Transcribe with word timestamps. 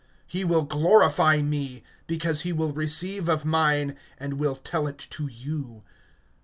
(14)He 0.33 0.43
will 0.45 0.63
glorify 0.63 1.43
me; 1.43 1.83
because 2.07 2.41
he 2.41 2.51
will 2.51 2.73
receive 2.73 3.29
of 3.29 3.45
mine, 3.45 3.95
and 4.17 4.39
will 4.39 4.55
tell 4.55 4.87
it 4.87 4.97
to 4.97 5.27
you. 5.27 5.83